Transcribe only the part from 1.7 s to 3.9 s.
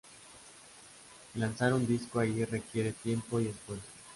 un disco ahí requiere tiempo y esfuerzo.